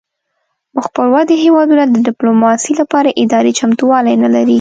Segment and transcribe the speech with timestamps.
[0.75, 4.49] مخ پر ودې هیوادونه د ډیپلوماسي لپاره اداري چمتووالی نلري